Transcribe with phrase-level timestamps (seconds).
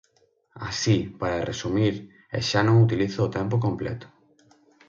[0.69, 1.95] Así, para resumir,
[2.37, 4.07] e xa non utilizo o tempo completo.